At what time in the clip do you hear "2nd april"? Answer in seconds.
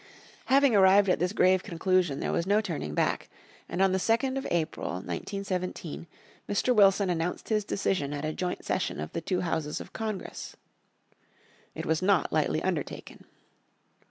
3.99-4.93